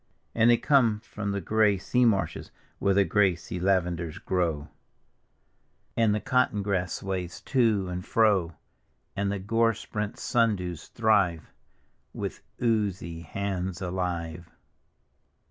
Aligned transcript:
And 0.33 0.49
diey 0.49 0.59
come 0.63 0.99
from 1.01 1.29
the 1.29 1.41
gray 1.41 1.77
sea 1.77 2.05
marshes, 2.05 2.49
where 2.79 2.95
the 2.95 3.03
gray 3.05 3.35
sea 3.35 3.59
lavenders 3.59 4.17
grow, 4.17 4.69
And 5.95 6.15
the 6.15 6.19
cotton 6.19 6.63
grass 6.63 6.93
sways 6.93 7.39
to 7.41 7.87
and 7.87 8.03
fro; 8.03 8.55
And 9.15 9.31
the 9.31 9.37
gore 9.37 9.75
sprent 9.75 10.15
sundews 10.15 10.87
thrive 10.87 11.53
With 12.15 12.41
oozy 12.59 13.19
hands 13.21 13.79
alive. 13.79 14.49